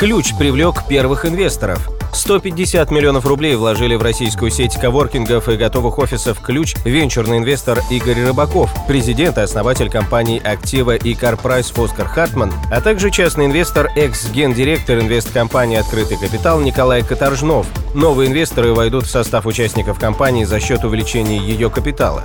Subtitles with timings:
[0.00, 6.40] Ключ привлек первых инвесторов– 150 миллионов рублей вложили в российскую сеть коворкингов и готовых офисов
[6.40, 12.80] «Ключ» венчурный инвестор Игорь Рыбаков, президент и основатель компаний «Актива» и «Карпрайс» Оскар Хартман, а
[12.80, 17.66] также частный инвестор, экс-гендиректор инвесткомпании «Открытый капитал» Николай Каторжнов.
[17.94, 22.24] Новые инвесторы войдут в состав участников компании за счет увеличения ее капитала.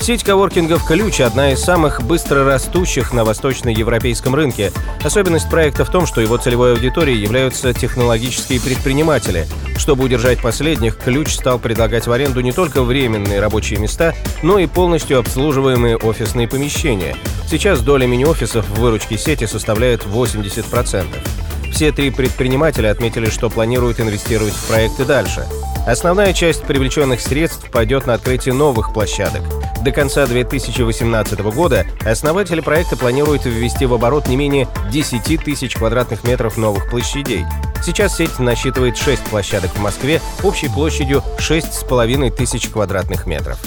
[0.00, 4.72] Сеть коворкингов «Ключ»— одна из самых быстро растущих на восточноевропейском рынке.
[5.04, 9.46] Особенность проекта в том, что его целевой аудиторией являются технологические предприниматели.
[9.76, 14.66] Чтобы удержать последних, «Ключ» стал предлагать в аренду не только временные рабочие места, но и
[14.66, 17.14] полностью обслуживаемые офисные помещения.
[17.46, 21.04] Сейчас доля мини-офисов в выручке сети составляет 80%.
[21.72, 25.46] Все три предпринимателя отметили, что планируют инвестировать в проекты дальше.
[25.86, 29.42] Основная часть привлеченных средств пойдет на открытие новых площадок–
[29.82, 36.24] до конца 2018 года основатели проекта планируют ввести в оборот не менее 10 тысяч квадратных
[36.24, 37.44] метров новых площадей.
[37.82, 43.58] Сейчас сеть насчитывает 6 площадок в Москве общей площадью 6,5 тысяч квадратных метров.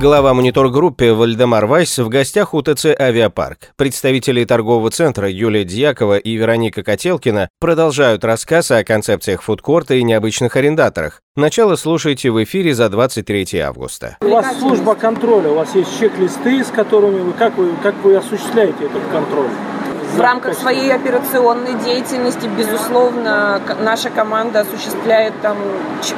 [0.00, 3.72] Глава монитор-группы Вальдемар Вайс в гостях у ТЦ «Авиапарк».
[3.74, 10.54] Представители торгового центра Юлия Дьякова и Вероника Котелкина продолжают рассказ о концепциях фудкорта и необычных
[10.54, 11.20] арендаторах.
[11.34, 14.16] Начало слушайте в эфире за 23 августа.
[14.20, 18.14] У вас служба контроля, у вас есть чек-листы, с которыми вы как, вы, как вы
[18.14, 19.50] осуществляете этот контроль?
[20.14, 25.56] В рамках своей операционной деятельности, безусловно, наша команда осуществляет там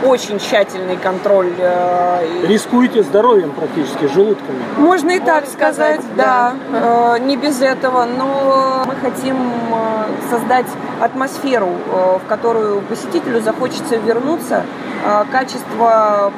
[0.05, 1.53] очень тщательный контроль.
[1.59, 4.59] Э, Рискуете здоровьем практически, желудками?
[4.79, 6.55] Можно и Можно так сказать, сказать да.
[6.73, 7.17] да.
[7.17, 10.67] Э, не без этого, но мы хотим э, создать
[11.01, 14.65] атмосферу, в которую посетителю захочется вернуться.
[15.33, 16.31] Качество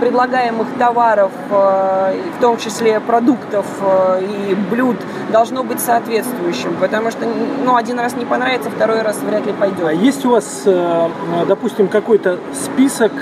[0.00, 4.96] предлагаемых товаров, э, в том числе продуктов э, и блюд,
[5.30, 7.26] должно быть соответствующим, потому что
[7.64, 9.86] ну, один раз не понравится, второй раз вряд ли пойдет.
[9.86, 10.66] А есть у вас,
[11.46, 13.12] допустим, какой-то список,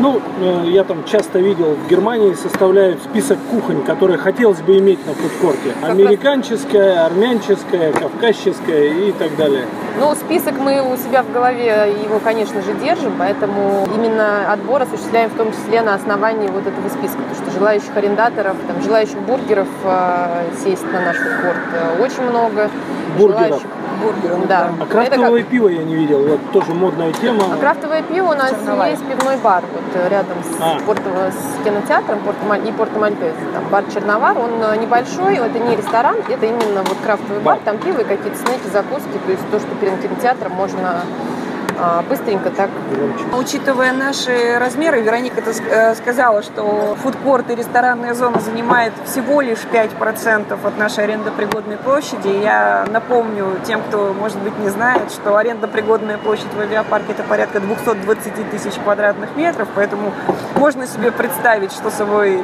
[0.00, 0.20] ну,
[0.64, 5.72] я там часто видел, в Германии составляют список кухонь, которые хотелось бы иметь на фудкорте.
[5.82, 9.64] Американческая, армянческая, кавказская и так далее.
[9.98, 15.30] Ну, список мы у себя в голове, его, конечно же, держим, поэтому именно отбор осуществляем
[15.30, 19.68] в том числе на основании вот этого списка, потому что желающих арендаторов, там, желающих бургеров
[19.84, 22.70] э, сесть на наш фудкорт э, очень много.
[23.18, 23.46] Бургеров?
[23.46, 23.68] Желающих
[24.02, 24.70] бургеров, да.
[24.80, 25.50] А крафтовое как...
[25.50, 27.44] пиво я не видел, вот тоже модная тема.
[27.52, 28.90] А крафтовое пиво у нас Черновая.
[28.90, 30.78] есть пивной бар вот э, рядом с, а.
[30.84, 33.34] порто, с кинотеатром Порто, и Порто Мальтез.
[33.52, 37.64] Там бар Черновар, он э, небольшой, это не ресторан, это именно вот крафтовый бар, бар
[37.64, 41.02] там пиво и какие-то снеки, закуски, то есть то, что перед кинотеатром можно
[42.08, 42.70] быстренько так.
[43.38, 50.66] Учитывая наши размеры, Вероника э, сказала, что фудкорт и ресторанная зона занимает всего лишь 5%
[50.66, 52.28] от нашей арендопригодной площади.
[52.28, 57.60] Я напомню тем, кто, может быть, не знает, что арендопригодная площадь в авиапарке это порядка
[57.60, 60.12] 220 тысяч квадратных метров, поэтому
[60.56, 62.42] можно себе представить, что собой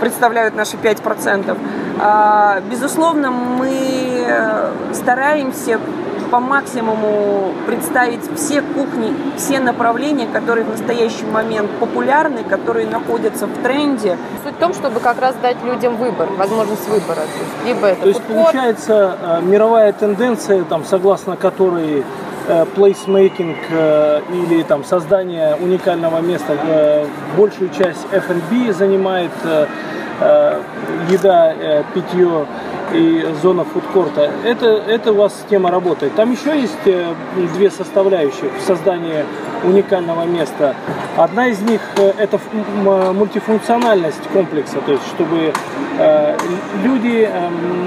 [0.00, 1.56] представляют наши 5%.
[2.00, 5.78] А, безусловно, мы э, стараемся
[6.30, 13.62] по максимуму представить все кухни, все направления, которые в настоящий момент популярны, которые находятся в
[13.62, 14.16] тренде.
[14.44, 17.16] Суть в том, чтобы как раз дать людям выбор, возможность выбора.
[17.16, 22.04] То есть, либо это То есть получается э, мировая тенденция, там, согласно которой
[22.74, 29.30] плейсмейкинг э, или там создание уникального места, э, большую часть F&B занимает
[31.08, 31.54] еда,
[31.94, 32.46] питье
[32.92, 34.30] и зона фудкорта.
[34.44, 36.14] Это, это у вас тема работает.
[36.14, 37.14] Там еще есть э,
[37.54, 39.24] две составляющие в создании
[39.64, 40.74] уникального места.
[41.16, 42.40] Одна из них э, это
[43.12, 45.52] мультифункциональность комплекса, то есть чтобы
[45.98, 46.36] э,
[46.82, 47.28] люди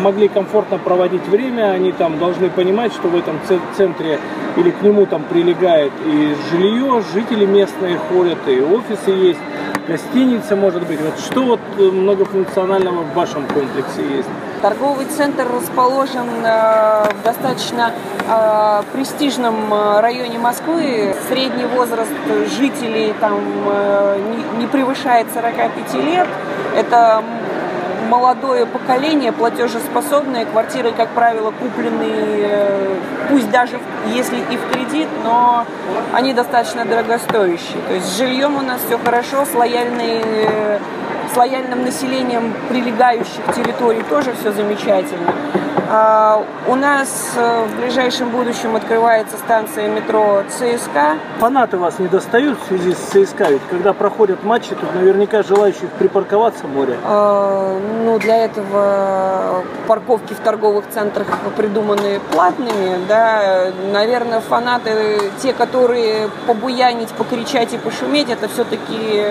[0.01, 3.39] могли комфортно проводить время, они там должны понимать, что в этом
[3.75, 4.19] центре
[4.55, 9.39] или к нему там прилегает и жилье, жители местные ходят, и офисы есть,
[9.87, 10.99] гостиница может быть.
[11.01, 14.29] Вот что вот многофункционального в вашем комплексе есть?
[14.63, 17.91] Торговый центр расположен э, в достаточно
[18.25, 21.13] э, престижном э, районе Москвы.
[21.27, 22.13] Средний возраст
[22.57, 23.41] жителей там
[24.59, 26.27] не превышает 45 лет.
[26.77, 27.21] Это
[28.09, 32.47] молодое поколение, платежеспособные, квартиры, как правило, куплены,
[33.29, 33.77] пусть даже
[34.13, 35.65] если и в кредит, но
[36.13, 37.81] они достаточно дорогостоящие.
[37.89, 40.21] То есть с жильем у нас все хорошо, с лояльной
[41.33, 45.33] с лояльным населением прилегающих территорий тоже все замечательно.
[45.89, 51.17] А, у нас э, в ближайшем будущем открывается станция метро ЦСКА.
[51.39, 53.45] Фанаты вас не достают в связи с ЦСКА?
[53.49, 56.97] Ведь когда проходят матчи, тут наверняка желающих припарковаться море.
[57.03, 61.27] А, ну, для этого парковки в торговых центрах
[61.57, 62.99] придуманы платными.
[63.07, 63.71] Да.
[63.91, 69.21] Наверное, фанаты, те, которые побуянить, покричать и пошуметь, это все-таки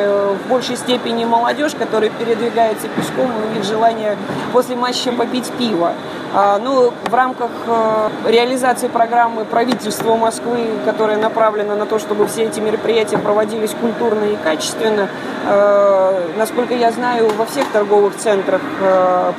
[0.44, 4.16] в большей степени молодежь, которая передвигается пешком, у них желание
[4.52, 5.92] после матча попить пиво.
[6.34, 12.44] А, ну, в рамках э, реализации программы правительства Москвы, которая направлена на то, чтобы все
[12.44, 15.10] эти мероприятия проводились культурно и качественно,
[15.46, 19.32] э, насколько я знаю, во всех торговых центрах э,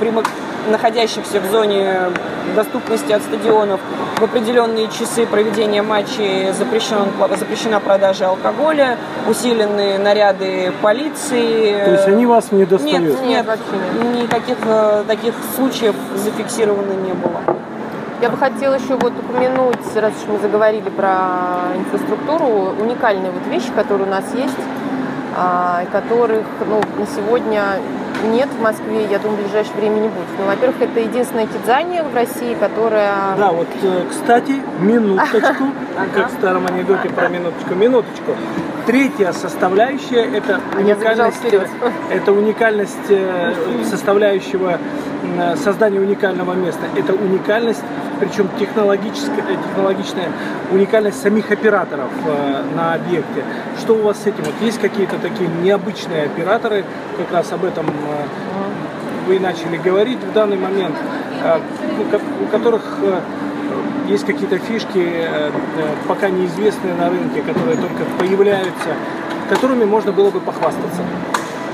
[0.69, 1.95] находящихся в зоне
[2.55, 3.79] доступности от стадионов
[4.17, 7.07] в определенные часы проведения матчей запрещен,
[7.37, 11.83] запрещена продажа алкоголя, усиленные наряды полиции.
[11.83, 13.21] То есть они вас не достают?
[13.21, 17.41] Нет, нет, вообще никаких э, таких случаев зафиксировано не было.
[18.21, 23.69] Я бы хотела еще вот упомянуть, раз уж мы заговорили про инфраструктуру, уникальные вот вещи,
[23.75, 24.55] которые у нас есть,
[25.35, 27.79] а, которых ну, на сегодня
[28.23, 30.27] нет в Москве, я думаю, в ближайшее время не будет.
[30.37, 33.35] Ну, во-первых, это единственная кидзания в России, которая...
[33.37, 35.65] Да, вот, э, кстати, минуточку,
[36.15, 38.31] как в старом анекдоте про минуточку, минуточку.
[38.85, 41.45] Третья составляющая– это уникальность,
[42.11, 43.53] это уникальность э,
[43.85, 44.77] составляющего
[45.55, 46.81] создания уникального места.
[46.97, 47.81] Это уникальность,
[48.19, 50.27] причем технологическая, э, технологичная
[50.69, 52.09] уникальность самих операторов
[52.75, 53.45] на объекте.
[53.79, 54.43] Что у вас с этим?
[54.43, 56.83] Вот есть какие-то такие необычные операторы,
[57.17, 57.85] как раз об этом
[59.27, 60.95] вы начали говорить в данный момент,
[62.41, 62.81] у которых
[64.07, 65.51] есть какие-то фишки, э,
[66.07, 68.89] пока неизвестные на рынке, которые только появляются,
[69.49, 71.01] которыми можно было бы похвастаться?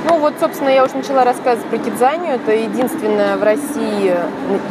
[0.07, 2.35] Ну вот, собственно, я уже начала рассказывать про кидзанию.
[2.35, 4.15] Это единственное в России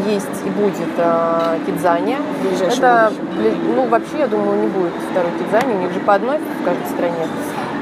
[0.06, 2.18] есть и будет э, кидзания.
[2.60, 3.12] Это,
[3.76, 6.86] ну, вообще, я думаю, не будет второй кидзани, у них же по одной в каждой
[6.86, 7.26] стране.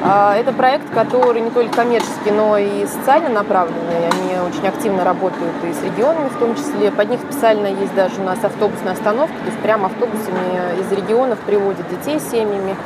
[0.09, 4.09] А, это проект, который не только коммерческий, но и социально направленный.
[4.13, 6.93] Они очень активно работают и с регионами в том числе.
[6.93, 11.39] Под них специально есть даже у нас автобусная остановка, то есть прямо автобусами из регионов
[11.41, 12.77] приводят детей с семьями.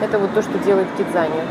[0.00, 1.42] Это вот то, что делает Кидзани.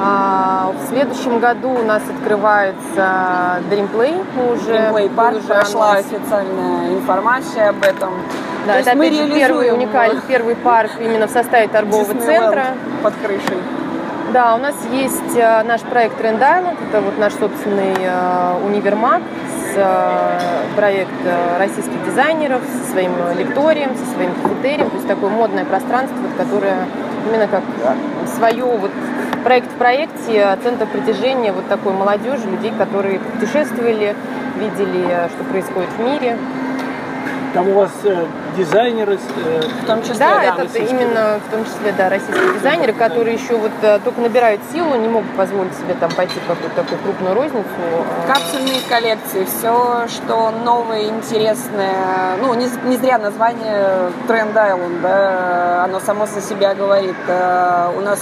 [0.00, 4.24] А в следующем году у нас открывается Dreamplay.
[4.36, 6.06] Мы уже, Dreamplay парк, уже прошла анонс.
[6.06, 8.12] официальная информация об этом.
[8.66, 12.66] Да, То это опять же первый уникальный первый парк именно в составе торгового Disney центра.
[13.02, 13.58] под крышей.
[14.32, 19.22] Да, у нас есть э, наш проект Trend Island, это вот наш собственный э, универмаг,
[19.22, 20.38] с, э,
[20.76, 21.10] проект
[21.58, 26.76] российских дизайнеров со своим лекторием, со своим кафетерием, то есть такое модное пространство, которое
[27.26, 27.62] именно как
[28.36, 28.90] свое вот
[29.44, 34.14] проект в проекте, центр притяжения вот такой молодежи, людей, которые путешествовали,
[34.60, 36.36] видели, что происходит в мире.
[37.54, 41.64] Там у вас э, дизайнеры, э, в том числе, да, да это именно в том
[41.64, 45.94] числе, да, российские дизайнеры, которые еще вот э, только набирают силу, не могут позволить себе
[45.98, 47.64] там пойти в какую-то такую крупную розницу.
[47.82, 48.32] А.
[48.32, 56.00] Капсульные коллекции, все, что новое, интересное, ну не, не зря название Trend Island, да, оно
[56.00, 57.16] само за себя говорит.
[57.28, 58.20] Э, у нас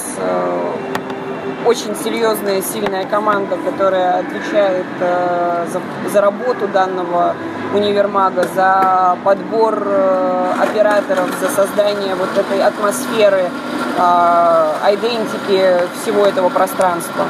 [1.66, 7.34] очень серьезная, сильная команда, которая отвечает э, за, за работу данного
[7.74, 13.50] универмага, за подбор э, операторов, за создание вот этой атмосферы,
[13.98, 17.24] э, идентики всего этого пространства.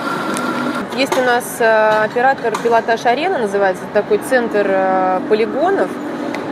[0.96, 5.88] Есть у нас э, оператор «Пилотаж Арена», называется, такой центр э, полигонов–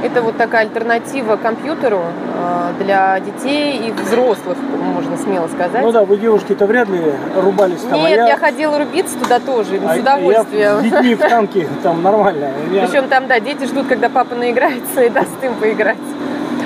[0.04, 2.02] это вот такая альтернатива компьютеру
[2.34, 4.58] э, для детей и взрослых,
[4.94, 5.82] можно смело сказать.
[5.82, 7.00] Ну да, вы девушки-то вряд ли
[7.34, 7.94] рубались там.
[8.04, 8.28] А Нет, а я...
[8.28, 10.61] я ходила рубиться туда тоже, а с удовольствием.
[10.61, 12.50] Я с детьми в танке там нормально.
[12.70, 12.87] Я...
[12.87, 15.96] Причем там, да, дети ждут, когда папа наиграется и даст им поиграть.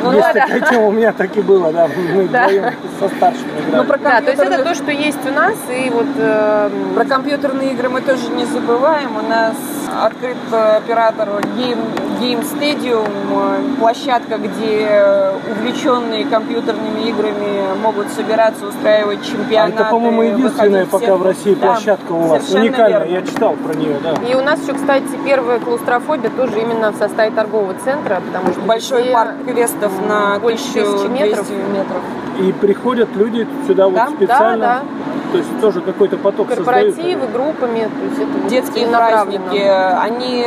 [0.02, 2.46] Ну, есть да, такая тема, у меня так и было, да, мы да.
[2.46, 3.76] вдвоем со старшими играли.
[3.76, 6.06] Ну, про да, то есть это то, что есть у нас, и вот...
[6.16, 6.70] Э...
[6.94, 9.56] Про компьютерные игры мы тоже не забываем, у нас
[10.02, 11.80] открыт оператор Game,
[12.20, 19.78] Game Stadium, площадка, где увлеченные компьютерными играми могут собираться, устраивать чемпионаты.
[19.78, 22.50] А это, по-моему, единственная пока в России да, площадка у вас.
[22.52, 23.12] Уникальная, верно.
[23.12, 24.14] я читал про нее, да.
[24.28, 28.60] И у нас еще, кстати, первая клаустрофобия тоже именно в составе торгового центра, потому что...
[28.62, 31.48] Большой парк квестов на больше тысячи метров.
[31.72, 32.02] метров.
[32.40, 34.06] И приходят люди сюда да?
[34.06, 34.58] вот специально?
[34.58, 35.07] Да, да.
[35.32, 37.32] То есть тоже какой-то поток Корпоративы, создают?
[37.32, 37.80] группами.
[37.80, 39.58] То есть это Детские праздники.
[39.58, 40.44] Они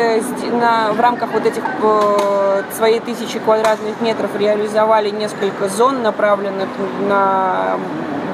[0.59, 6.69] на, в рамках вот этих э, своей тысячи квадратных метров реализовали несколько зон, направленных
[7.07, 7.77] на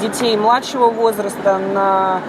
[0.02, 2.22] детей младшего возраста, на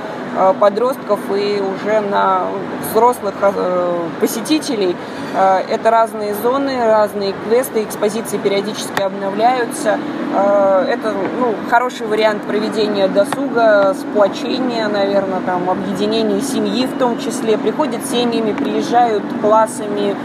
[0.61, 2.42] подростков и уже на
[2.90, 4.97] взрослых э, посетителей.
[5.35, 9.99] Это разные зоны, разные квесты, экспозиции периодически обновляются.
[10.33, 17.59] Это ну, хороший вариант проведения досуга, сплочения, наверное, там, объединения семьи в том числе.
[17.59, 20.16] Приходят семьями, приезжают классами,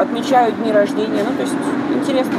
[0.00, 1.24] отмечают дни рождения.
[1.28, 1.54] Ну, то есть
[1.94, 2.34] интересно.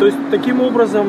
[0.00, 1.08] То есть таким образом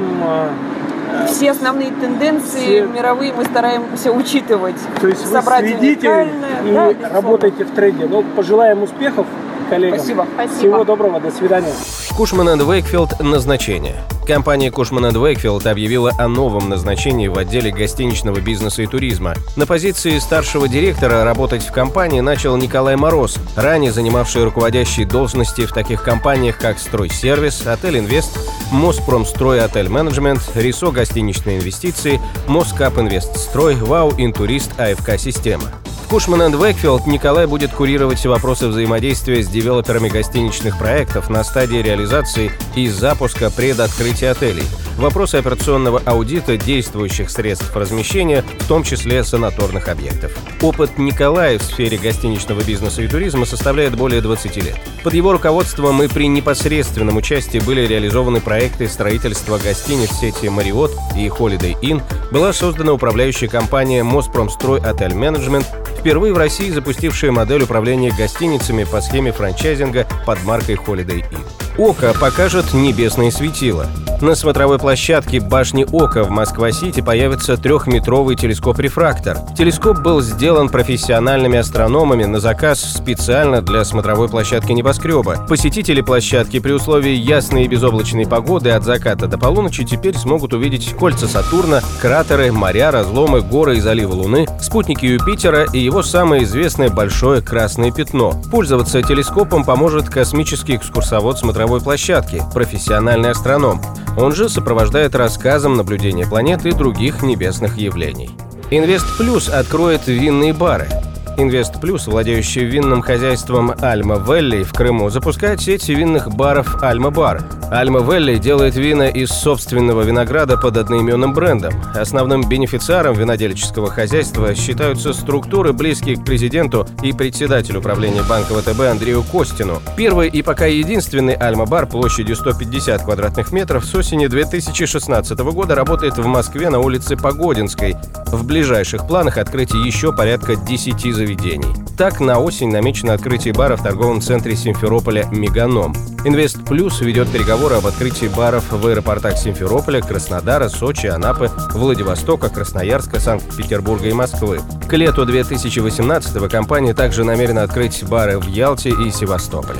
[1.27, 2.85] все основные тенденции все...
[2.85, 4.75] мировые мы стараемся учитывать.
[4.99, 6.27] То есть Собрать вы следите
[6.65, 8.05] и да, работаете в тренде.
[8.05, 9.25] Ну, пожелаем успехов
[9.69, 9.99] коллегам.
[9.99, 10.27] Спасибо.
[10.57, 11.73] Всего доброго, до свидания.
[12.15, 13.95] Cushman & Wakefield назначение.
[14.25, 19.35] Компания Cushman & Wakefield объявила о новом назначении в отделе гостиничного бизнеса и туризма.
[19.55, 25.73] На позиции старшего директора работать в компании начал Николай Мороз, ранее занимавший руководящие должности в
[25.73, 28.39] таких компаниях, как Стройсервис, Hotel Invest,
[28.71, 35.71] Моспромстрой Отель Менеджмент, Рисо Гостиничные инвестиции, Москап Инвестстрой, Вау Интурист АФК Система.
[36.05, 41.77] В Кушман энд Вейкфилд Николай будет курировать вопросы взаимодействия с девелоперами гостиничных проектов на стадии
[41.77, 44.65] реализации и запуска предоткрытия отелей,
[44.97, 50.31] вопросы операционного аудита действующих средств размещения, в том числе санаторных объектов.
[50.61, 54.75] Опыт Николая в сфере гостиничного бизнеса и туризма составляет более 20 лет.
[55.03, 61.27] Под его руководством и при непосредственном участии были реализованы проекты строительства гостиниц сети Marriott и
[61.29, 65.65] Holiday Inn, была создана управляющая компания Моспромстрой Отель Менеджмент,
[66.05, 71.64] впервые в России запустившая модель управления гостиницами по схеме франчайзинга под маркой Holiday Inn.
[71.77, 73.87] Око покажет небесные светила.
[74.21, 79.39] На смотровой площадке башни Ока в Москва-Сити появится трехметровый телескоп-рефрактор.
[79.57, 85.45] Телескоп был сделан профессиональными астрономами на заказ специально для смотровой площадки небоскреба.
[85.49, 90.95] Посетители площадки при условии ясной и безоблачной погоды от заката до полуночи теперь смогут увидеть
[90.95, 96.89] кольца Сатурна, кратеры, моря, разломы, горы и заливы Луны, спутники Юпитера и его самое известное
[96.89, 98.33] большое красное пятно.
[98.49, 103.81] Пользоваться телескопом поможет космический экскурсовод смотровой площадки, профессиональный астроном.
[104.17, 108.29] Он же сопровождает рассказом наблюдения планеты и других небесных явлений.
[108.71, 110.87] Инвест Плюс откроет винные бары.
[111.37, 117.43] Инвест Плюс, владеющий винным хозяйством Альма Велли в Крыму, запускает сеть винных баров Альма Бар.
[117.71, 121.73] Альма Велли делает вина из собственного винограда под одноименным брендом.
[121.93, 129.23] Основным бенефициаром винодельческого хозяйства считаются структуры, близкие к президенту и председателю управления Банка ВТБ Андрею
[129.23, 129.81] Костину.
[129.97, 136.17] Первый и пока единственный Альма Бар площадью 150 квадратных метров с осени 2016 года работает
[136.17, 137.97] в Москве на улице Погодинской.
[138.27, 141.67] В ближайших планах открытие еще порядка 10 заведений заведений.
[141.97, 145.93] Так, на осень намечено открытие бара в торговом центре Симферополя «Меганом».
[146.23, 153.19] Инвест Плюс ведет переговоры об открытии баров в аэропортах Симферополя, Краснодара, Сочи, Анапы, Владивостока, Красноярска,
[153.19, 154.59] Санкт-Петербурга и Москвы.
[154.87, 159.79] К лету 2018-го компания также намерена открыть бары в Ялте и Севастополе.